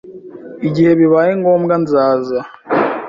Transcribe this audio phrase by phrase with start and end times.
[0.67, 2.39] igihe bibaye ngombwa nzaza